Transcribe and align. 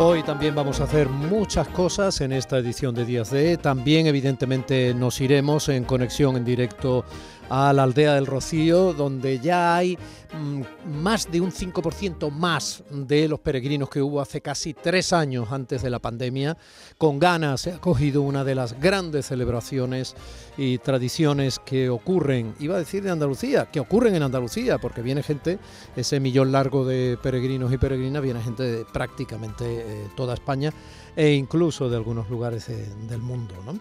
Hoy 0.00 0.22
también 0.22 0.54
vamos 0.54 0.80
a 0.80 0.84
hacer 0.84 1.08
muchas 1.08 1.66
cosas 1.66 2.20
en 2.20 2.30
esta 2.30 2.58
edición 2.58 2.94
de 2.94 3.04
Días 3.04 3.32
de. 3.32 3.56
También 3.56 4.06
evidentemente 4.06 4.94
nos 4.94 5.20
iremos 5.20 5.68
en 5.68 5.82
conexión 5.82 6.36
en 6.36 6.44
directo 6.44 7.04
a 7.48 7.72
la 7.72 7.82
aldea 7.82 8.14
del 8.14 8.26
Rocío, 8.26 8.92
donde 8.92 9.38
ya 9.38 9.76
hay 9.76 9.98
mm, 10.32 10.62
más 11.00 11.30
de 11.30 11.40
un 11.40 11.50
5% 11.50 12.30
más 12.30 12.82
de 12.90 13.28
los 13.28 13.40
peregrinos 13.40 13.88
que 13.88 14.02
hubo 14.02 14.20
hace 14.20 14.40
casi 14.40 14.74
tres 14.74 15.12
años 15.12 15.48
antes 15.50 15.82
de 15.82 15.90
la 15.90 15.98
pandemia. 15.98 16.56
Con 16.98 17.18
ganas 17.18 17.62
se 17.62 17.72
ha 17.72 17.78
cogido 17.78 18.22
una 18.22 18.44
de 18.44 18.54
las 18.54 18.78
grandes 18.80 19.26
celebraciones 19.26 20.14
y 20.56 20.78
tradiciones 20.78 21.58
que 21.58 21.88
ocurren, 21.88 22.54
iba 22.58 22.74
a 22.76 22.78
decir 22.78 23.02
de 23.02 23.10
Andalucía, 23.10 23.66
que 23.66 23.80
ocurren 23.80 24.14
en 24.14 24.22
Andalucía, 24.22 24.78
porque 24.78 25.02
viene 25.02 25.22
gente, 25.22 25.58
ese 25.96 26.20
millón 26.20 26.52
largo 26.52 26.84
de 26.84 27.18
peregrinos 27.22 27.72
y 27.72 27.78
peregrinas, 27.78 28.22
viene 28.22 28.42
gente 28.42 28.62
de 28.62 28.84
prácticamente 28.84 29.64
eh, 29.64 30.08
toda 30.16 30.34
España 30.34 30.72
e 31.16 31.32
incluso 31.32 31.88
de 31.88 31.96
algunos 31.96 32.28
lugares 32.28 32.68
eh, 32.68 32.88
del 33.08 33.20
mundo. 33.20 33.54
¿no? 33.64 33.78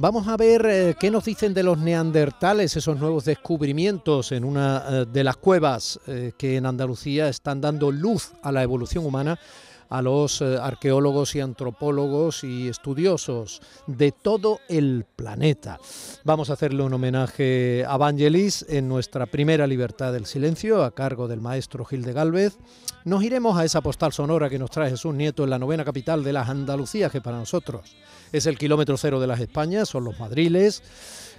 Vamos 0.00 0.28
a 0.28 0.36
ver 0.36 0.64
eh, 0.64 0.94
qué 0.96 1.10
nos 1.10 1.24
dicen 1.24 1.52
de 1.52 1.64
los 1.64 1.76
neandertales, 1.76 2.76
esos 2.76 3.00
nuevos 3.00 3.24
descubrimientos 3.24 4.30
en 4.30 4.44
una 4.44 4.84
eh, 4.88 5.06
de 5.12 5.24
las 5.24 5.38
cuevas 5.38 5.98
eh, 6.06 6.30
que 6.38 6.54
en 6.54 6.66
Andalucía 6.66 7.28
están 7.28 7.60
dando 7.60 7.90
luz 7.90 8.30
a 8.44 8.52
la 8.52 8.62
evolución 8.62 9.04
humana 9.04 9.40
a 9.88 10.00
los 10.00 10.42
arqueólogos 10.42 11.34
y 11.34 11.40
antropólogos 11.40 12.44
y 12.44 12.68
estudiosos 12.68 13.60
de 13.86 14.12
todo 14.12 14.60
el 14.68 15.04
planeta. 15.16 15.80
Vamos 16.24 16.50
a 16.50 16.52
hacerle 16.52 16.84
un 16.84 16.92
homenaje 16.92 17.84
a 17.88 17.96
Vangelis 17.96 18.66
en 18.68 18.86
nuestra 18.86 19.26
primera 19.26 19.66
Libertad 19.66 20.12
del 20.12 20.26
Silencio, 20.26 20.84
a 20.84 20.94
cargo 20.94 21.26
del 21.26 21.40
maestro 21.40 21.86
Gil 21.86 22.02
de 22.02 22.12
Galvez. 22.12 22.58
Nos 23.04 23.24
iremos 23.24 23.58
a 23.58 23.64
esa 23.64 23.80
postal 23.80 24.12
sonora 24.12 24.50
que 24.50 24.58
nos 24.58 24.70
trae 24.70 24.90
Jesús 24.90 25.14
Nieto 25.14 25.42
en 25.42 25.50
la 25.50 25.58
novena 25.58 25.86
capital 25.86 26.22
de 26.22 26.34
las 26.34 26.50
Andalucías, 26.50 27.10
que 27.10 27.22
para 27.22 27.38
nosotros 27.38 27.96
es 28.32 28.46
el 28.46 28.58
kilómetro 28.58 28.96
cero 28.96 29.20
de 29.20 29.26
las 29.26 29.40
Españas, 29.40 29.88
son 29.88 30.04
los 30.04 30.18
madriles. 30.18 30.82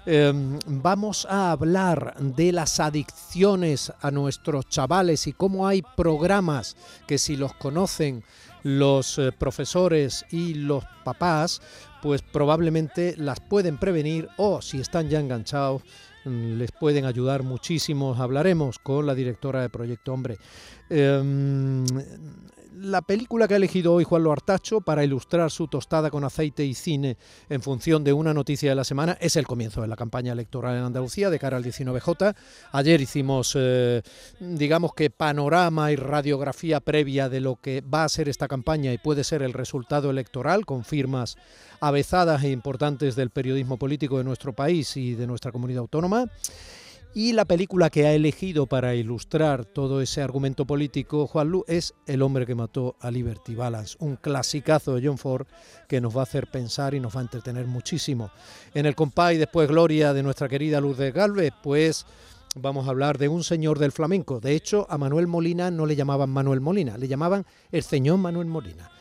Em, 0.06 0.58
vamos 0.66 1.28
a 1.30 1.52
hablar 1.52 2.16
de 2.20 2.52
las 2.52 2.80
adicciones 2.80 3.92
a 4.02 4.12
nuestros 4.12 4.68
chavales 4.68 5.28
y 5.28 5.34
cómo 5.34 5.68
hay 5.68 5.84
programas 5.96 6.78
que 7.06 7.18
si 7.18 7.36
los 7.36 7.54
conocen 7.54 8.23
los 8.64 9.20
eh, 9.20 9.31
profesores 9.31 10.26
y 10.31 10.54
los 10.54 10.84
papás, 11.04 11.62
pues 12.02 12.22
probablemente 12.22 13.16
las 13.18 13.40
pueden 13.40 13.78
prevenir 13.78 14.30
o 14.38 14.62
si 14.62 14.80
están 14.80 15.09
ya 15.09 15.20
enganchados 15.20 15.84
mm, 16.26 16.58
les 16.58 16.72
pueden 16.72 17.06
ayudar 17.06 17.44
muchísimo. 17.44 18.16
Hablaremos 18.18 18.80
con 18.80 19.06
la 19.06 19.16
directora 19.16 19.62
de 19.62 19.70
Proyecto 19.70 20.14
Hombre. 20.14 20.38
Em, 20.90 21.86
la 22.75 23.02
película 23.02 23.48
que 23.48 23.56
ha 23.56 23.58
elegido 23.58 23.94
hoy 23.94 24.03
Juan 24.03 24.23
Loartacho 24.23 24.81
para 24.81 25.03
ilustrar 25.03 25.52
su 25.52 25.67
tostada 25.67 26.09
con 26.09 26.23
aceite 26.23 26.66
y 26.66 26.73
cine 26.73 27.17
en 27.50 27.62
función 27.62 28.03
de 28.03 28.14
una 28.14 28.34
noticia 28.34 28.70
de 28.70 28.75
la 28.75 28.84
semana 28.84 29.17
es 29.20 29.36
el 29.36 29.48
comienzo 29.48 29.81
de 29.81 29.88
la 29.88 29.95
campaña 29.95 30.34
electoral 30.34 30.78
en 30.78 30.84
Andalucía 30.84 31.30
de 31.30 31.40
cara 31.40 31.58
al 31.58 31.64
19J. 31.64 32.36
Ayer 32.72 33.02
hicimos, 33.02 33.53
eh, 33.59 34.02
digamos 34.40 34.94
que 34.94 35.09
panorama 35.09 35.92
y 35.92 35.95
radiografía 35.95 36.80
previa 36.80 37.30
de 37.30 37.42
lo 37.42 37.56
que 37.56 37.81
va 37.81 38.03
a 38.03 38.09
ser 38.09 38.30
esta 38.30 38.47
campaña 38.47 38.94
y 38.94 38.97
puede 38.97 39.23
ser 39.23 39.42
el 39.42 39.53
resultado 39.53 40.09
electoral 40.09 40.66
con 40.66 40.84
firmas 40.84 41.38
avezadas 41.81 42.44
e 42.44 42.52
importantes 42.52 43.16
del 43.16 43.30
periodismo 43.30 43.78
político 43.78 44.17
de 44.17 44.23
nuestro 44.23 44.53
país 44.53 44.95
y 44.97 45.16
de 45.16 45.28
nuestra 45.28 45.52
comunidad 45.52 45.80
autónoma. 45.80 46.25
Y 47.22 47.34
la 47.34 47.44
película 47.44 47.89
que 47.89 48.08
ha 48.08 48.14
elegido 48.14 48.66
para 48.66 48.95
ilustrar 48.95 49.66
todo 49.66 50.00
ese 50.00 50.22
argumento 50.22 50.66
político 50.66 51.28
Juan 51.28 51.50
Lu 51.50 51.66
es 51.67 51.94
El 52.06 52.22
hombre 52.22 52.45
que 52.45 52.56
mató 52.56 52.95
a 53.02 53.12
Liberty 53.12 53.56
Balance, 53.56 53.98
un 54.00 54.16
clasicazo 54.16 54.96
de 54.96 55.06
John 55.06 55.18
Ford 55.18 55.46
que 55.90 56.00
nos 56.00 56.16
va 56.16 56.22
a 56.22 56.24
hacer 56.24 56.47
pensar 56.47 56.94
y 56.94 57.02
nos 57.02 57.13
va 57.13 57.19
a 57.19 57.24
entretener 57.24 57.68
muchísimo. 57.68 58.31
En 58.74 58.85
el 58.85 58.96
compay 58.96 59.38
después 59.38 59.68
Gloria 59.68 60.13
de 60.13 60.24
nuestra 60.24 60.47
querida 60.47 60.80
Lourdes 60.80 61.13
Galvez, 61.13 61.52
pues 61.62 62.06
vamos 62.56 62.88
a 62.88 62.91
hablar 62.91 63.18
de 63.18 63.28
un 63.28 63.44
señor 63.44 63.80
del 63.80 63.91
flamenco. 63.91 64.40
De 64.40 64.56
hecho, 64.56 64.88
a 64.90 64.97
Manuel 64.97 65.28
Molina 65.28 65.69
no 65.72 65.86
le 65.86 65.97
llamaban 65.97 66.30
Manuel 66.30 66.62
Molina, 66.62 66.97
le 66.97 67.09
llamaban 67.09 67.46
el 67.69 67.84
señor 67.84 68.18
Manuel 68.19 68.47
Molina. 68.47 68.91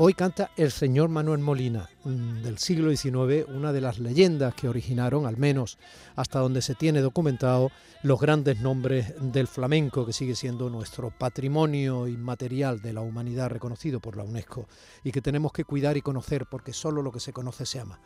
Hoy 0.00 0.14
canta 0.14 0.52
el 0.56 0.70
señor 0.70 1.08
Manuel 1.08 1.40
Molina, 1.40 1.90
mm, 2.04 2.42
del 2.42 2.58
siglo 2.58 2.94
XIX, 2.94 3.44
una 3.48 3.72
de 3.72 3.80
las 3.80 3.98
leyendas 3.98 4.54
que 4.54 4.68
originaron, 4.68 5.26
al 5.26 5.36
menos 5.36 5.76
hasta 6.14 6.38
donde 6.38 6.62
se 6.62 6.76
tiene 6.76 7.00
documentado, 7.00 7.72
los 8.04 8.20
grandes 8.20 8.60
nombres 8.60 9.12
del 9.20 9.48
flamenco, 9.48 10.06
que 10.06 10.12
sigue 10.12 10.36
siendo 10.36 10.70
nuestro 10.70 11.10
patrimonio 11.10 12.06
inmaterial 12.06 12.80
de 12.80 12.92
la 12.92 13.00
humanidad 13.00 13.50
reconocido 13.50 13.98
por 13.98 14.16
la 14.16 14.22
UNESCO 14.22 14.68
y 15.02 15.10
que 15.10 15.20
tenemos 15.20 15.50
que 15.50 15.64
cuidar 15.64 15.96
y 15.96 16.00
conocer 16.00 16.46
porque 16.48 16.72
solo 16.72 17.02
lo 17.02 17.10
que 17.10 17.18
se 17.18 17.32
conoce 17.32 17.66
se 17.66 17.80
ama. 17.80 17.98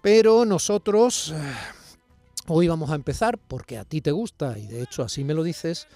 Pero 0.00 0.44
nosotros 0.44 1.34
eh, 1.34 1.52
hoy 2.46 2.68
vamos 2.68 2.90
a 2.90 2.94
empezar, 2.94 3.38
porque 3.38 3.76
a 3.76 3.84
ti 3.84 4.02
te 4.02 4.12
gusta, 4.12 4.56
y 4.56 4.68
de 4.68 4.82
hecho 4.82 5.02
así 5.02 5.24
me 5.24 5.34
lo 5.34 5.42
dices, 5.42 5.88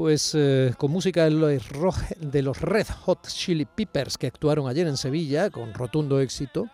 pues 0.00 0.32
eh, 0.34 0.72
con 0.78 0.90
música 0.90 1.24
de 1.24 1.30
los, 1.30 2.58
Red 2.62 2.86
Hot 3.02 3.28
Chili 3.28 3.66
Peppers 3.66 4.16
que 4.16 4.28
actuaron 4.28 4.66
ayer 4.66 4.86
en 4.86 4.96
Sevilla 4.96 5.50
con 5.50 5.74
rotundo 5.74 6.20
éxito, 6.20 6.70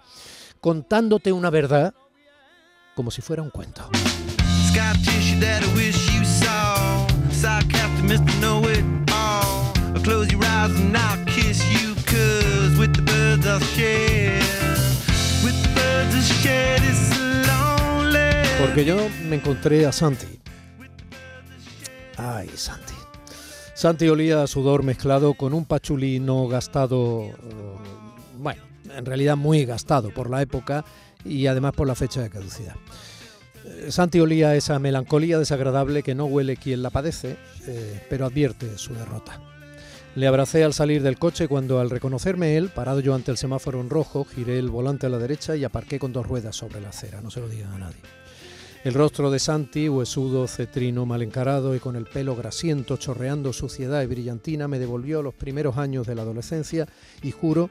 contándote 0.61 1.33
una 1.33 1.51
verdad 1.51 1.93
como 2.95 3.11
si 3.11 3.23
fuera 3.23 3.43
un 3.43 3.51
cuento. 3.51 3.91
Porque 18.61 18.85
yo 18.85 19.09
me 19.25 19.35
encontré 19.35 19.85
a 19.85 19.91
Santi. 19.91 20.39
Ay, 22.17 22.49
Santi. 22.55 22.96
Santi 23.77 24.09
olía 24.09 24.43
a 24.43 24.47
sudor 24.47 24.83
mezclado 24.83 25.35
con 25.35 25.53
un 25.53 25.67
pachulino 25.67 26.49
gastado, 26.49 27.25
eh, 27.25 27.35
bueno, 28.39 28.63
en 28.97 29.05
realidad 29.05 29.37
muy 29.37 29.67
gastado 29.67 30.09
por 30.15 30.31
la 30.31 30.41
época 30.41 30.83
y 31.27 31.47
además 31.47 31.75
por 31.75 31.87
la 31.87 31.95
fecha 31.95 32.23
de 32.23 32.31
caducidad. 32.31 32.75
Eh, 33.67 33.89
Santi 33.91 34.19
olía 34.19 34.57
esa 34.57 34.79
melancolía 34.79 35.39
desagradable 35.39 36.03
que 36.03 36.15
no 36.15 36.25
huele 36.25 36.57
quien 36.57 36.83
la 36.83 36.89
padece, 36.89 37.37
eh, 37.67 38.01
pero 38.09 38.25
advierte 38.25 38.79
su 38.79 38.95
derrota. 38.95 39.43
Le 40.15 40.27
abracé 40.27 40.65
al 40.65 40.73
salir 40.73 41.03
del 41.03 41.19
coche 41.19 41.47
cuando 41.47 41.79
al 41.79 41.91
reconocerme 41.91 42.57
él, 42.57 42.71
parado 42.71 43.01
yo 43.01 43.15
ante 43.15 43.31
el 43.31 43.37
semáforo 43.37 43.83
en 43.83 43.91
rojo, 43.91 44.25
giré 44.25 44.59
el 44.59 44.71
volante 44.71 45.05
a 45.05 45.11
la 45.11 45.19
derecha 45.19 45.55
y 45.55 45.65
aparqué 45.65 45.99
con 45.99 46.15
dos 46.15 46.27
ruedas 46.27 46.57
sobre 46.57 46.81
la 46.81 46.89
acera, 46.89 47.21
no 47.21 47.31
se 47.31 47.41
lo 47.41 47.49
digan 47.51 47.75
a 47.75 47.79
nadie. 47.79 48.01
El 48.87 48.95
rostro 48.95 49.33
de 49.33 49.41
Santi, 49.41 49.89
huesudo, 49.89 50.47
cetrino, 50.47 51.07
mal 51.07 51.21
encarado 51.21 51.75
y 51.75 51.81
con 51.81 51.97
el 51.97 52.05
pelo 52.05 52.37
grasiento, 52.37 52.97
chorreando 52.97 53.53
suciedad 53.53 54.01
y 54.01 54.07
brillantina, 54.07 54.69
me 54.69 54.79
devolvió 54.79 55.23
los 55.23 55.35
primeros 55.35 55.77
años 55.77 56.07
de 56.07 56.15
la 56.15 56.23
adolescencia 56.23 56.87
y 57.21 57.33
juro 57.33 57.69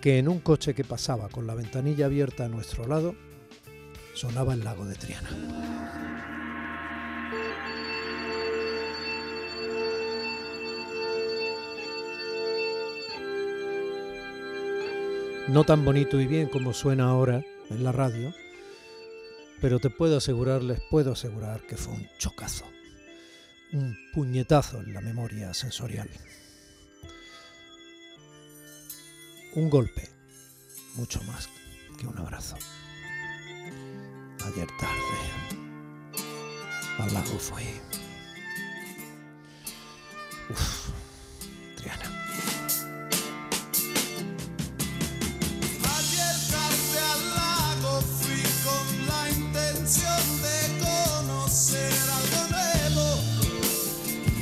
que 0.00 0.18
en 0.18 0.28
un 0.28 0.38
coche 0.38 0.72
que 0.72 0.84
pasaba 0.84 1.28
con 1.30 1.48
la 1.48 1.56
ventanilla 1.56 2.06
abierta 2.06 2.44
a 2.44 2.48
nuestro 2.48 2.86
lado, 2.86 3.16
sonaba 4.14 4.54
el 4.54 4.62
lago 4.62 4.84
de 4.84 4.94
Triana. 4.94 5.30
No 15.48 15.64
tan 15.64 15.84
bonito 15.84 16.20
y 16.20 16.28
bien 16.28 16.46
como 16.46 16.72
suena 16.72 17.08
ahora 17.08 17.42
en 17.68 17.82
la 17.82 17.90
radio, 17.90 18.32
pero 19.60 19.78
te 19.78 19.90
puedo 19.90 20.16
asegurar, 20.16 20.62
les 20.62 20.80
puedo 20.90 21.12
asegurar 21.12 21.66
que 21.66 21.76
fue 21.76 21.94
un 21.94 22.08
chocazo, 22.18 22.64
un 23.72 23.96
puñetazo 24.12 24.80
en 24.80 24.94
la 24.94 25.00
memoria 25.00 25.52
sensorial. 25.54 26.08
Un 29.54 29.68
golpe, 29.68 30.08
mucho 30.94 31.22
más 31.24 31.48
que 31.98 32.06
un 32.06 32.16
abrazo. 32.18 32.56
Ayer 34.44 34.68
tarde, 34.78 36.24
al 36.98 37.12
lago 37.12 37.38
fue. 37.38 37.62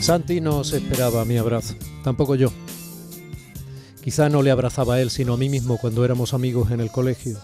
Santi 0.09 0.41
no 0.41 0.65
se 0.65 0.79
esperaba 0.79 1.27
mi 1.27 1.37
abrazo, 1.37 1.75
tampoco 2.03 2.35
yo. 2.35 2.51
Quizá 4.03 4.31
no 4.31 4.41
le 4.41 4.51
abrazaba 4.51 4.95
a 4.95 5.03
él, 5.03 5.11
sino 5.11 5.35
a 5.35 5.37
mí 5.37 5.51
mismo 5.51 5.77
cuando 5.77 6.03
éramos 6.03 6.33
amigos 6.33 6.71
en 6.71 6.81
el 6.81 6.91
colegio. 6.91 7.39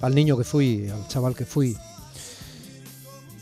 Al 0.00 0.16
niño 0.16 0.36
que 0.36 0.42
fui, 0.42 0.88
al 0.88 1.06
chaval 1.06 1.36
que 1.36 1.44
fui. 1.44 1.76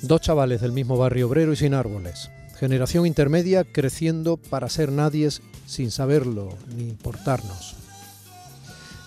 Dos 0.03 0.21
chavales 0.21 0.61
del 0.61 0.73
mismo 0.73 0.99
barrio 0.99 1.27
obrero 1.27 1.55
y 1.55 1.57
sin 1.57 1.73
árboles. 1.73 2.31
Generación 2.61 3.07
intermedia 3.07 3.65
creciendo 3.65 4.37
para 4.37 4.69
ser 4.69 4.93
nadies 4.93 5.41
sin 5.65 5.91
saberlo 5.91 6.51
ni 6.77 6.83
importarnos. 6.83 7.77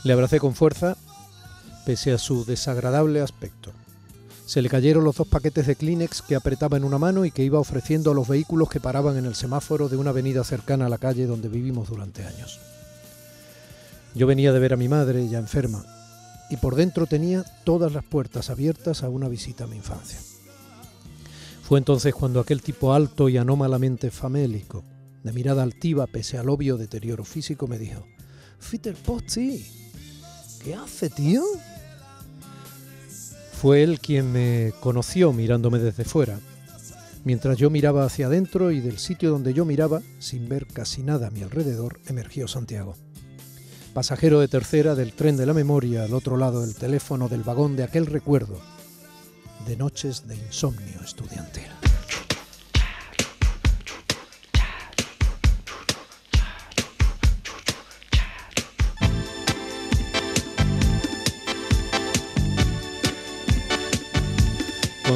Le 0.04 0.13
abracé 0.13 0.40
con 0.40 0.56
fuerza, 0.56 0.98
pese 1.86 2.12
a 2.12 2.18
su 2.18 2.44
desagradable 2.44 3.22
aspecto. 3.22 3.72
Se 4.45 4.62
le 4.62 4.69
cayeron 4.69 5.03
los 5.03 5.15
dos 5.15 5.27
paquetes 5.27 5.65
de 5.65 5.75
Kleenex 5.75 6.21
que 6.21 6.36
apretaba 6.36 6.77
en 6.77 6.83
una 6.83 7.00
mano 7.00 7.25
y 7.25 7.31
que 7.31 7.44
iba 7.44 7.59
ofreciendo 7.59 8.12
a 8.12 8.13
los 8.13 8.27
vehículos 8.27 8.69
que 8.69 8.80
paraban 8.80 9.18
en 9.18 9.25
el 9.25 9.33
semáforo 9.33 9.89
de 9.89 9.97
una 9.97 10.12
avenida 10.12 10.44
cercana 10.44 10.86
a 10.86 10.89
la 10.89 11.00
calle 11.00 11.25
donde 11.25 11.50
vivimos 11.50 11.89
durante 11.89 12.24
años. 12.24 12.59
Yo 14.13 14.27
venía 14.27 14.53
de 14.53 14.59
ver 14.59 14.74
a 14.74 14.77
mi 14.77 14.88
madre, 14.88 15.27
ya 15.27 15.39
enferma, 15.39 15.83
y 16.51 16.57
por 16.57 16.75
dentro 16.75 17.07
tenía 17.07 17.44
todas 17.63 17.92
las 17.92 18.06
puertas 18.06 18.51
abiertas 18.51 19.01
a 19.01 19.09
una 19.09 19.27
visita 19.27 19.63
a 19.63 19.68
mi 19.68 19.77
infancia. 19.77 20.19
Fue 21.63 21.80
entonces 21.80 22.13
cuando 22.13 22.39
aquel 22.39 22.62
tipo 22.62 22.94
alto 22.94 23.27
y 23.27 23.38
anómalamente 23.38 24.12
famélico, 24.12 24.83
de 25.24 25.33
mirada 25.33 25.63
altiva 25.63 26.06
pese 26.06 26.38
al 26.38 26.50
obvio 26.50 26.77
deterioro 26.77 27.25
físico, 27.25 27.68
me 27.68 27.80
dijo, 27.80 28.06
Peter 28.69 28.94
Pozzi, 28.94 29.65
¿qué 30.63 30.75
hace, 30.75 31.09
tío? 31.09 31.42
Fue 33.62 33.84
él 33.84 34.00
quien 34.00 34.31
me 34.31 34.74
conoció 34.80 35.34
mirándome 35.34 35.80
desde 35.80 36.04
fuera, 36.04 36.40
mientras 37.24 37.57
yo 37.57 37.69
miraba 37.69 38.06
hacia 38.06 38.28
adentro 38.28 38.72
y 38.72 38.81
del 38.81 39.00
sitio 39.00 39.31
donde 39.31 39.54
yo 39.54 39.66
miraba, 39.66 40.02
sin 40.19 40.48
ver 40.48 40.68
casi 40.68 41.04
nada 41.04 41.28
a 41.28 41.31
mi 41.31 41.42
alrededor, 41.42 42.00
emergió 42.07 42.48
Santiago. 42.48 42.96
Pasajero 43.94 44.40
de 44.40 44.50
tercera 44.50 44.94
del 44.94 45.13
tren 45.13 45.38
de 45.38 45.46
la 45.46 45.54
memoria 45.54 46.04
al 46.04 46.13
otro 46.13 46.38
lado 46.38 46.62
del 46.62 46.75
teléfono 46.75 47.30
del 47.30 47.44
vagón 47.44 47.75
de 47.75 47.84
aquel 47.84 48.06
recuerdo 48.06 48.60
de 49.66 49.78
noches 49.78 50.28
de 50.28 50.36
insomnio 50.36 51.02
estudiantil. 51.04 51.75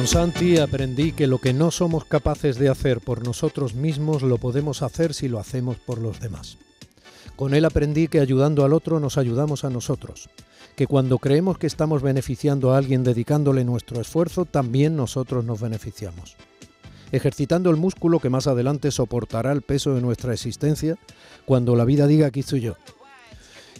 Con 0.00 0.06
Santi 0.06 0.56
aprendí 0.56 1.12
que 1.12 1.26
lo 1.26 1.36
que 1.36 1.52
no 1.52 1.70
somos 1.70 2.06
capaces 2.06 2.56
de 2.56 2.70
hacer 2.70 3.02
por 3.02 3.22
nosotros 3.22 3.74
mismos 3.74 4.22
lo 4.22 4.38
podemos 4.38 4.80
hacer 4.80 5.12
si 5.12 5.28
lo 5.28 5.38
hacemos 5.38 5.76
por 5.76 5.98
los 5.98 6.20
demás. 6.20 6.56
Con 7.36 7.52
él 7.52 7.66
aprendí 7.66 8.08
que 8.08 8.18
ayudando 8.18 8.64
al 8.64 8.72
otro 8.72 8.98
nos 8.98 9.18
ayudamos 9.18 9.62
a 9.62 9.68
nosotros, 9.68 10.30
que 10.74 10.86
cuando 10.86 11.18
creemos 11.18 11.58
que 11.58 11.66
estamos 11.66 12.00
beneficiando 12.00 12.72
a 12.72 12.78
alguien 12.78 13.04
dedicándole 13.04 13.62
nuestro 13.62 14.00
esfuerzo, 14.00 14.46
también 14.46 14.96
nosotros 14.96 15.44
nos 15.44 15.60
beneficiamos. 15.60 16.34
Ejercitando 17.12 17.68
el 17.68 17.76
músculo 17.76 18.20
que 18.20 18.30
más 18.30 18.46
adelante 18.46 18.90
soportará 18.92 19.52
el 19.52 19.60
peso 19.60 19.94
de 19.94 20.00
nuestra 20.00 20.32
existencia 20.32 20.96
cuando 21.44 21.76
la 21.76 21.84
vida 21.84 22.06
diga 22.06 22.28
aquí 22.28 22.40
estoy 22.40 22.62
yo. 22.62 22.76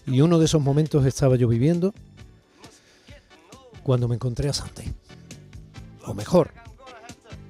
Y 0.06 0.20
uno 0.20 0.38
de 0.38 0.44
esos 0.44 0.60
momentos 0.60 1.06
estaba 1.06 1.36
yo 1.36 1.48
viviendo 1.48 1.94
cuando 3.82 4.06
me 4.06 4.16
encontré 4.16 4.50
a 4.50 4.52
Santi 4.52 4.82
mejor, 6.14 6.52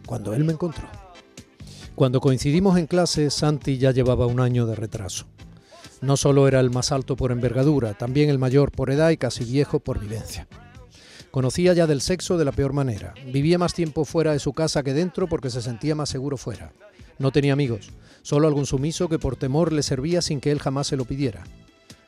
cuando 0.07 0.35
él 0.35 0.45
me 0.45 0.53
encontró. 0.53 0.89
Cuando 1.95 2.21
coincidimos 2.21 2.79
en 2.79 2.87
clase, 2.87 3.31
Santi 3.31 3.79
ya 3.79 3.91
llevaba 3.91 4.27
un 4.27 4.41
año 4.41 4.67
de 4.67 4.75
retraso. 4.75 5.27
No 6.01 6.17
solo 6.17 6.49
era 6.49 6.61
el 6.61 6.71
más 6.71 6.93
alto 6.93 7.15
por 7.15 7.31
envergadura, 7.31 7.93
también 7.95 8.31
el 8.31 8.39
mayor 8.39 8.73
por 8.73 8.91
edad 8.91 9.11
y 9.11 9.19
casi 9.19 9.45
viejo 9.45 9.81
por 9.81 10.01
vivencia. 10.01 10.49
Conocía 11.31 11.75
ya 11.75 11.87
del 11.87 12.01
sexo 12.01 12.39
de 12.39 12.45
la 12.45 12.53
peor 12.53 12.73
manera. 12.73 13.15
Vivía 13.27 13.59
más 13.59 13.75
tiempo 13.75 14.05
fuera 14.05 14.33
de 14.33 14.39
su 14.39 14.53
casa 14.53 14.83
que 14.83 14.95
dentro 14.95 15.29
porque 15.29 15.51
se 15.51 15.63
sentía 15.63 15.95
más 15.95 16.09
seguro 16.09 16.37
fuera. 16.37 16.73
No 17.19 17.33
tenía 17.33 17.53
amigos, 17.53 17.91
solo 18.23 18.49
algún 18.49 18.67
sumiso 18.67 19.09
que 19.09 19.19
por 19.19 19.37
temor 19.37 19.73
le 19.73 19.83
servía 19.83 20.23
sin 20.23 20.41
que 20.41 20.51
él 20.51 20.59
jamás 20.59 20.87
se 20.87 20.97
lo 20.97 21.05
pidiera. 21.05 21.45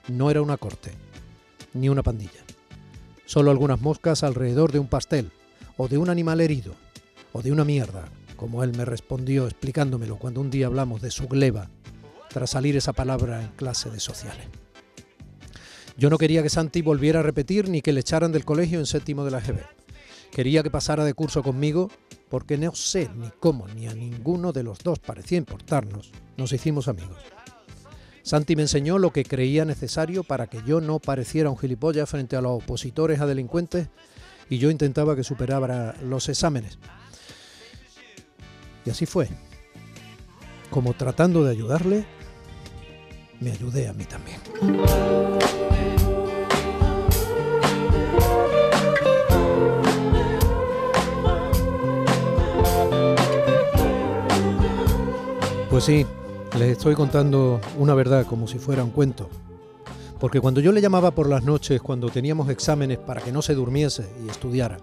No 0.09 0.31
era 0.31 0.41
una 0.41 0.57
corte, 0.57 0.93
ni 1.75 1.91
una 1.91 2.03
pandilla. 2.03 2.41
Solo 3.27 3.51
algunas 3.51 3.81
moscas 3.81 4.23
alrededor 4.23 4.73
de 4.73 4.79
un 4.79 4.89
pastel, 4.89 5.31
o 5.82 5.88
de 5.88 5.99
un 5.99 6.11
animal 6.11 6.40
herido, 6.40 6.76
o 7.32 7.43
de 7.43 7.50
una 7.50 7.64
mierda, 7.64 8.05
como 8.37 8.62
él 8.62 8.70
me 8.76 8.84
respondió 8.84 9.46
explicándomelo 9.46 10.17
cuando 10.17 10.40
un 10.40 10.49
día 10.49 10.67
hablamos 10.67 11.02
de 11.02 11.11
su 11.11 11.26
gleba, 11.26 11.70
tras 12.29 12.50
salir 12.50 12.76
esa 12.76 12.93
palabra 12.93 13.43
en 13.43 13.49
clase 13.56 13.90
de 13.90 13.99
sociales. 13.99 14.46
Yo 15.96 16.08
no 16.08 16.19
quería 16.19 16.40
que 16.40 16.50
Santi 16.50 16.82
volviera 16.82 17.19
a 17.19 17.25
repetir 17.25 17.69
ni 17.69 17.82
que 17.82 17.93
le 17.93 17.99
echaran 17.99 18.31
del 18.31 18.44
colegio 18.44 18.79
en 18.79 18.87
séptimo 18.87 19.25
de 19.25 19.32
la 19.32 19.40
GB. 19.40 19.58
Quería 20.31 20.62
que 20.62 20.70
pasara 20.70 21.05
de 21.05 21.14
curso 21.14 21.43
conmigo 21.43 21.90
porque 22.29 22.56
no 22.56 22.76
sé 22.76 23.11
ni 23.17 23.31
cómo 23.40 23.67
ni 23.67 23.88
a 23.88 23.93
ninguno 23.93 24.52
de 24.52 24.62
los 24.62 24.79
dos 24.84 25.00
parecía 25.00 25.38
importarnos. 25.38 26.12
Nos 26.37 26.52
hicimos 26.52 26.87
amigos. 26.87 27.19
Santi 28.23 28.55
me 28.55 28.62
enseñó 28.62 28.99
lo 28.99 29.12
que 29.12 29.25
creía 29.25 29.64
necesario 29.64 30.23
para 30.23 30.46
que 30.46 30.62
yo 30.64 30.81
no 30.81 31.00
pareciera 31.00 31.50
un 31.50 31.58
gilipollas 31.58 32.08
frente 32.08 32.37
a 32.37 32.40
los 32.40 32.62
opositores 32.62 33.20
a 33.20 33.26
delincuentes 33.26 33.88
y 34.53 34.59
yo 34.59 34.71
intentaba 34.71 35.17
que 35.17 35.25
superara 35.25 35.95
los 36.05 36.29
exámenes. 36.29 36.77
Y 38.85 38.91
así 38.91 39.07
fue. 39.07 39.31
Como 40.69 40.93
tratando 40.93 41.43
de 41.43 41.53
ayudarle, 41.53 42.05
me 43.41 43.51
ayudé 43.51 43.89
a 43.89 43.95
mí 43.95 44.05
también. 44.05 44.39
Pues 55.71 55.85
sí, 55.85 56.05
les 56.59 56.73
estoy 56.73 56.95
contando 56.95 57.59
una 57.79 57.95
verdad 57.95 58.27
como 58.27 58.47
si 58.47 58.59
fuera 58.59 58.85
un 58.85 58.91
cuento. 58.91 59.31
Porque 60.23 60.41
cuando 60.41 60.61
yo 60.61 60.71
le 60.71 60.81
llamaba 60.81 61.11
por 61.11 61.29
las 61.29 61.43
noches, 61.43 61.83
cuando 61.83 62.09
teníamos 62.09 62.49
exámenes 62.49 62.97
para 62.97 63.21
que 63.21 63.33
no 63.33 63.43
se 63.43 63.57
durmiese 63.57 64.09
y 64.25 64.29
estudiara, 64.29 64.77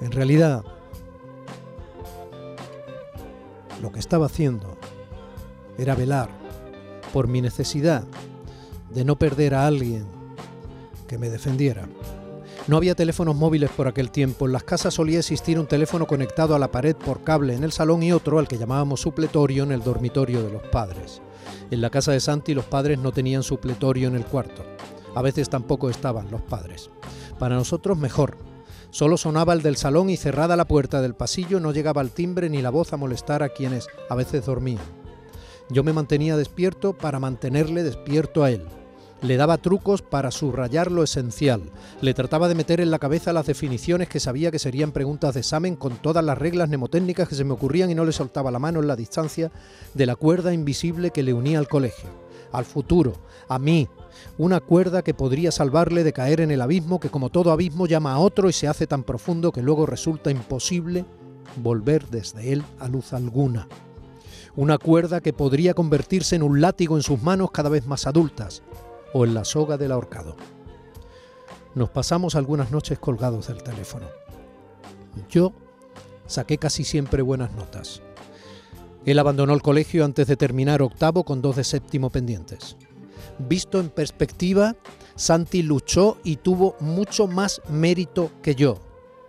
en 0.00 0.10
realidad 0.10 0.64
lo 3.82 3.92
que 3.92 3.98
estaba 3.98 4.24
haciendo 4.24 4.78
era 5.76 5.94
velar 5.94 6.30
por 7.12 7.28
mi 7.28 7.42
necesidad 7.42 8.04
de 8.88 9.04
no 9.04 9.16
perder 9.16 9.54
a 9.54 9.66
alguien 9.66 10.06
que 11.06 11.18
me 11.18 11.28
defendiera. 11.28 11.86
No 12.66 12.78
había 12.78 12.94
teléfonos 12.94 13.36
móviles 13.36 13.70
por 13.70 13.88
aquel 13.88 14.10
tiempo. 14.10 14.46
En 14.46 14.52
las 14.52 14.64
casas 14.64 14.94
solía 14.94 15.18
existir 15.18 15.58
un 15.58 15.66
teléfono 15.66 16.06
conectado 16.06 16.54
a 16.54 16.58
la 16.58 16.72
pared 16.72 16.96
por 16.96 17.22
cable 17.22 17.54
en 17.54 17.62
el 17.62 17.72
salón 17.72 18.02
y 18.02 18.10
otro 18.10 18.38
al 18.38 18.48
que 18.48 18.56
llamábamos 18.56 19.02
supletorio 19.02 19.64
en 19.64 19.72
el 19.72 19.82
dormitorio 19.82 20.42
de 20.42 20.50
los 20.50 20.62
padres. 20.62 21.20
En 21.70 21.82
la 21.82 21.90
casa 21.90 22.12
de 22.12 22.20
Santi 22.20 22.54
los 22.54 22.64
padres 22.64 22.98
no 22.98 23.12
tenían 23.12 23.42
supletorio 23.42 24.08
en 24.08 24.14
el 24.14 24.24
cuarto. 24.24 24.64
A 25.14 25.20
veces 25.20 25.50
tampoco 25.50 25.90
estaban 25.90 26.30
los 26.30 26.40
padres. 26.40 26.90
Para 27.38 27.54
nosotros 27.54 27.98
mejor. 27.98 28.38
Solo 28.88 29.18
sonaba 29.18 29.52
el 29.52 29.60
del 29.60 29.76
salón 29.76 30.08
y 30.08 30.16
cerrada 30.16 30.56
la 30.56 30.66
puerta 30.66 31.02
del 31.02 31.14
pasillo 31.14 31.60
no 31.60 31.70
llegaba 31.70 32.00
el 32.00 32.12
timbre 32.12 32.48
ni 32.48 32.62
la 32.62 32.70
voz 32.70 32.94
a 32.94 32.96
molestar 32.96 33.42
a 33.42 33.50
quienes 33.50 33.88
a 34.08 34.14
veces 34.14 34.46
dormían. 34.46 34.84
Yo 35.68 35.84
me 35.84 35.92
mantenía 35.92 36.36
despierto 36.36 36.94
para 36.96 37.18
mantenerle 37.18 37.82
despierto 37.82 38.42
a 38.42 38.50
él. 38.50 38.64
Le 39.22 39.36
daba 39.36 39.58
trucos 39.58 40.02
para 40.02 40.30
subrayar 40.30 40.90
lo 40.90 41.02
esencial. 41.02 41.62
Le 42.00 42.12
trataba 42.12 42.48
de 42.48 42.54
meter 42.54 42.80
en 42.80 42.90
la 42.90 42.98
cabeza 42.98 43.32
las 43.32 43.46
definiciones 43.46 44.08
que 44.08 44.20
sabía 44.20 44.50
que 44.50 44.58
serían 44.58 44.92
preguntas 44.92 45.34
de 45.34 45.40
examen 45.40 45.76
con 45.76 45.96
todas 45.96 46.24
las 46.24 46.36
reglas 46.36 46.68
mnemotécnicas 46.68 47.28
que 47.28 47.34
se 47.34 47.44
me 47.44 47.52
ocurrían 47.52 47.90
y 47.90 47.94
no 47.94 48.04
le 48.04 48.12
soltaba 48.12 48.50
la 48.50 48.58
mano 48.58 48.80
en 48.80 48.86
la 48.86 48.96
distancia 48.96 49.50
de 49.94 50.06
la 50.06 50.16
cuerda 50.16 50.52
invisible 50.52 51.10
que 51.10 51.22
le 51.22 51.32
unía 51.32 51.58
al 51.58 51.68
colegio, 51.68 52.10
al 52.52 52.66
futuro, 52.66 53.14
a 53.48 53.58
mí. 53.58 53.88
Una 54.36 54.60
cuerda 54.60 55.02
que 55.02 55.14
podría 55.14 55.50
salvarle 55.52 56.04
de 56.04 56.12
caer 56.12 56.40
en 56.40 56.50
el 56.50 56.60
abismo 56.60 57.00
que 57.00 57.10
como 57.10 57.30
todo 57.30 57.50
abismo 57.50 57.86
llama 57.86 58.12
a 58.12 58.18
otro 58.18 58.48
y 58.48 58.52
se 58.52 58.68
hace 58.68 58.86
tan 58.86 59.04
profundo 59.04 59.52
que 59.52 59.62
luego 59.62 59.86
resulta 59.86 60.30
imposible 60.30 61.04
volver 61.56 62.08
desde 62.08 62.52
él 62.52 62.62
a 62.78 62.88
luz 62.88 63.12
alguna. 63.12 63.68
Una 64.56 64.78
cuerda 64.78 65.20
que 65.20 65.32
podría 65.32 65.74
convertirse 65.74 66.36
en 66.36 66.42
un 66.42 66.60
látigo 66.60 66.96
en 66.96 67.02
sus 67.02 67.20
manos 67.22 67.50
cada 67.50 67.68
vez 67.68 67.86
más 67.86 68.06
adultas, 68.06 68.62
o 69.14 69.24
en 69.24 69.32
la 69.32 69.44
soga 69.44 69.78
del 69.78 69.92
ahorcado. 69.92 70.36
Nos 71.74 71.88
pasamos 71.88 72.34
algunas 72.34 72.70
noches 72.70 72.98
colgados 72.98 73.46
del 73.46 73.62
teléfono. 73.62 74.06
Yo 75.30 75.52
saqué 76.26 76.58
casi 76.58 76.84
siempre 76.84 77.22
buenas 77.22 77.52
notas. 77.52 78.02
Él 79.06 79.18
abandonó 79.18 79.54
el 79.54 79.62
colegio 79.62 80.04
antes 80.04 80.26
de 80.26 80.36
terminar 80.36 80.82
octavo 80.82 81.24
con 81.24 81.40
dos 81.40 81.56
de 81.56 81.64
séptimo 81.64 82.10
pendientes. 82.10 82.76
Visto 83.38 83.78
en 83.80 83.88
perspectiva, 83.88 84.74
Santi 85.14 85.62
luchó 85.62 86.18
y 86.24 86.36
tuvo 86.36 86.76
mucho 86.80 87.28
más 87.28 87.62
mérito 87.68 88.32
que 88.42 88.56
yo. 88.56 88.80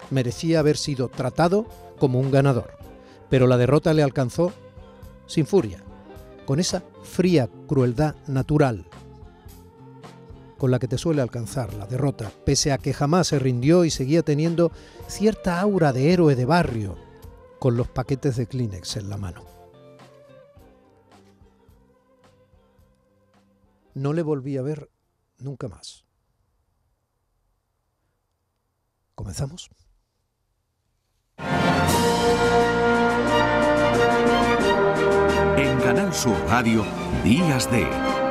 Merecía 0.09 0.59
haber 0.59 0.77
sido 0.77 1.09
tratado 1.09 1.67
como 1.99 2.19
un 2.19 2.31
ganador, 2.31 2.71
pero 3.29 3.45
la 3.45 3.57
derrota 3.57 3.93
le 3.93 4.01
alcanzó 4.01 4.51
sin 5.27 5.45
furia, 5.45 5.83
con 6.45 6.59
esa 6.59 6.83
fría 7.03 7.49
crueldad 7.67 8.15
natural 8.27 8.85
con 10.65 10.71
la 10.71 10.79
que 10.79 10.87
te 10.87 10.97
suele 10.97 11.21
alcanzar 11.21 11.75
la 11.75 11.85
derrota, 11.85 12.31
pese 12.43 12.71
a 12.71 12.79
que 12.79 12.91
jamás 12.91 13.27
se 13.27 13.37
rindió 13.37 13.85
y 13.85 13.91
seguía 13.91 14.23
teniendo 14.23 14.71
cierta 15.07 15.61
aura 15.61 15.93
de 15.93 16.11
héroe 16.11 16.35
de 16.35 16.45
barrio, 16.45 16.97
con 17.59 17.77
los 17.77 17.87
paquetes 17.87 18.35
de 18.35 18.47
Kleenex 18.47 18.97
en 18.97 19.11
la 19.11 19.17
mano. 19.17 19.43
No 23.93 24.11
le 24.11 24.23
volví 24.23 24.57
a 24.57 24.63
ver 24.63 24.89
nunca 25.37 25.67
más. 25.67 26.03
¿Comenzamos? 29.13 29.69
En 35.57 35.79
Canal 35.81 36.11
Sur 36.11 36.35
Radio, 36.47 36.83
Días 37.23 37.69
de 37.69 37.85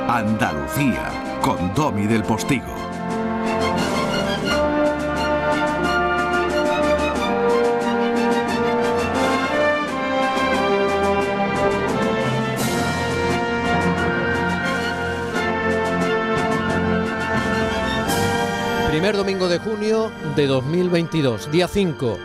Andalucía 0.08 1.23
con 1.44 1.74
Domi 1.74 2.06
del 2.06 2.22
Postigo. 2.22 2.64
Primer 18.88 19.14
domingo 19.14 19.48
de 19.48 19.58
junio 19.58 20.10
de 20.34 20.46
2022, 20.46 21.50
día 21.52 21.68
5. 21.68 22.18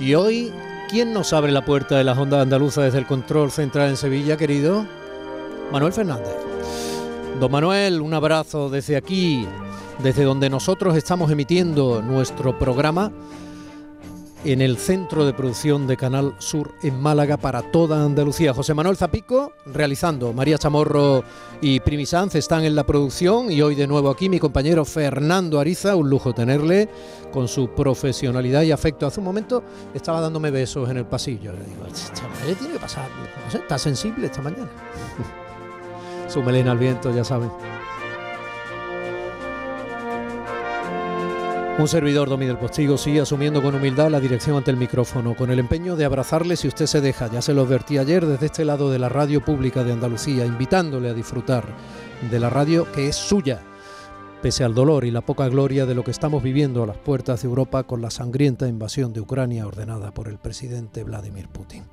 Y 0.00 0.14
hoy, 0.14 0.52
¿quién 0.90 1.12
nos 1.12 1.32
abre 1.32 1.52
la 1.52 1.64
puerta 1.64 1.96
de 1.96 2.02
las 2.02 2.18
ondas 2.18 2.42
andaluzas 2.42 2.86
desde 2.86 2.98
el 2.98 3.06
control 3.06 3.52
central 3.52 3.90
en 3.90 3.96
Sevilla, 3.96 4.36
querido? 4.36 4.84
Manuel 5.70 5.92
Fernández. 5.92 6.47
Don 7.40 7.52
Manuel, 7.52 8.00
un 8.00 8.14
abrazo 8.14 8.68
desde 8.68 8.96
aquí, 8.96 9.46
desde 10.02 10.24
donde 10.24 10.50
nosotros 10.50 10.96
estamos 10.96 11.30
emitiendo 11.30 12.02
nuestro 12.02 12.58
programa 12.58 13.12
en 14.44 14.60
el 14.60 14.76
centro 14.76 15.24
de 15.24 15.32
producción 15.32 15.86
de 15.86 15.96
Canal 15.96 16.34
Sur 16.38 16.74
en 16.82 17.00
Málaga 17.00 17.36
para 17.36 17.62
toda 17.70 18.04
Andalucía. 18.04 18.52
José 18.52 18.74
Manuel 18.74 18.96
Zapico 18.96 19.52
realizando, 19.66 20.32
María 20.32 20.58
Chamorro 20.58 21.22
y 21.60 21.78
Primisanz 21.78 22.34
están 22.34 22.64
en 22.64 22.74
la 22.74 22.84
producción 22.84 23.52
y 23.52 23.62
hoy 23.62 23.76
de 23.76 23.86
nuevo 23.86 24.10
aquí 24.10 24.28
mi 24.28 24.40
compañero 24.40 24.84
Fernando 24.84 25.60
Ariza, 25.60 25.94
un 25.94 26.10
lujo 26.10 26.34
tenerle 26.34 26.88
con 27.32 27.46
su 27.46 27.68
profesionalidad 27.68 28.62
y 28.62 28.72
afecto. 28.72 29.06
Hace 29.06 29.20
un 29.20 29.26
momento 29.26 29.62
estaba 29.94 30.20
dándome 30.20 30.50
besos 30.50 30.90
en 30.90 30.96
el 30.96 31.06
pasillo. 31.06 31.52
Le 31.52 31.64
digo, 31.64 32.56
tiene 32.58 32.72
que 32.74 32.80
pasar, 32.80 33.08
no 33.44 33.50
sé, 33.50 33.58
está 33.58 33.78
sensible 33.78 34.26
esta 34.26 34.42
mañana. 34.42 34.68
su 36.28 36.42
melena 36.42 36.72
al 36.72 36.78
viento, 36.78 37.14
ya 37.14 37.24
saben. 37.24 37.50
Un 41.78 41.86
servidor 41.86 42.28
Domi 42.28 42.44
del 42.44 42.58
Postigo 42.58 42.98
sigue 42.98 43.20
asumiendo 43.20 43.62
con 43.62 43.72
humildad 43.72 44.10
la 44.10 44.18
dirección 44.18 44.56
ante 44.56 44.72
el 44.72 44.76
micrófono, 44.76 45.36
con 45.36 45.52
el 45.52 45.60
empeño 45.60 45.94
de 45.94 46.04
abrazarle 46.04 46.56
si 46.56 46.66
usted 46.66 46.86
se 46.86 47.00
deja. 47.00 47.28
Ya 47.28 47.40
se 47.40 47.54
lo 47.54 47.62
advertí 47.62 47.98
ayer 47.98 48.26
desde 48.26 48.46
este 48.46 48.64
lado 48.64 48.90
de 48.90 48.98
la 48.98 49.08
radio 49.08 49.44
pública 49.44 49.84
de 49.84 49.92
Andalucía, 49.92 50.44
invitándole 50.44 51.08
a 51.08 51.14
disfrutar 51.14 51.64
de 52.28 52.40
la 52.40 52.50
radio 52.50 52.90
que 52.90 53.06
es 53.06 53.14
suya, 53.14 53.62
pese 54.42 54.62
al 54.62 54.74
dolor 54.74 55.04
y 55.04 55.10
la 55.10 55.20
poca 55.20 55.48
gloria 55.48 55.84
de 55.84 55.94
lo 55.94 56.04
que 56.04 56.12
estamos 56.12 56.42
viviendo 56.42 56.82
a 56.82 56.86
las 56.86 56.98
puertas 56.98 57.42
de 57.42 57.48
Europa 57.48 57.84
con 57.84 58.00
la 58.00 58.10
sangrienta 58.10 58.68
invasión 58.68 59.12
de 59.12 59.20
Ucrania 59.20 59.66
ordenada 59.66 60.14
por 60.14 60.28
el 60.28 60.38
presidente 60.38 61.02
Vladimir 61.02 61.48
Putin. 61.48 61.84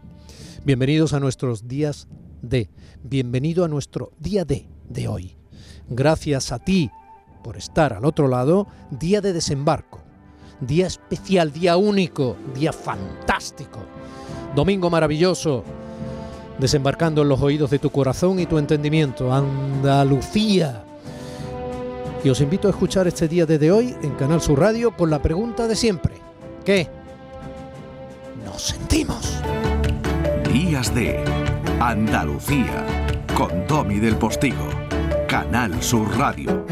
Bienvenidos 0.64 1.14
a 1.14 1.20
nuestros 1.20 1.68
días 1.68 2.08
de, 2.44 2.70
bienvenido 3.04 3.66
a 3.66 3.68
nuestro 3.68 4.12
día 4.20 4.46
de 4.46 4.68
de 4.90 5.08
hoy. 5.08 5.36
Gracias 5.90 6.52
a 6.52 6.60
ti, 6.60 6.92
por 7.44 7.58
estar 7.58 7.94
al 7.94 8.06
otro 8.06 8.28
lado, 8.28 8.68
día 8.92 9.22
de 9.22 9.34
desembarco, 9.34 10.02
día 10.62 10.86
especial, 10.86 11.52
día 11.52 11.78
único, 11.78 12.36
día 12.54 12.72
fantástico, 12.72 13.80
domingo 14.56 14.92
maravilloso, 14.92 15.64
desembarcando 16.60 17.24
en 17.24 17.30
los 17.30 17.42
oídos 17.42 17.72
de 17.72 17.80
tu 17.80 17.90
corazón 17.90 18.40
y 18.40 18.46
tu 18.46 18.60
entendimiento, 18.60 19.34
Andalucía. 19.34 20.84
Y 22.26 22.30
os 22.32 22.42
invito 22.42 22.68
a 22.68 22.72
escuchar 22.72 23.06
este 23.06 23.28
día 23.28 23.46
desde 23.46 23.72
hoy 23.72 23.96
en 24.02 24.16
Canal 24.16 24.42
Sur 24.42 24.60
Radio 24.60 24.90
con 24.98 25.12
la 25.12 25.22
pregunta 25.22 25.68
de 25.68 25.76
siempre. 25.76 26.16
¿Qué? 26.66 26.90
Nos 28.44 28.64
sentimos. 28.64 29.44
Días 30.52 30.96
de 30.96 31.24
Andalucía 31.80 32.84
con 33.38 33.68
Domi 33.68 34.00
del 34.00 34.16
Postigo. 34.16 34.68
Canal 35.28 35.84
Sur 35.84 36.18
Radio. 36.18 36.65